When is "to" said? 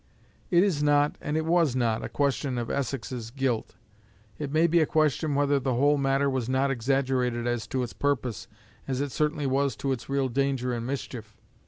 7.67-7.83, 9.75-9.91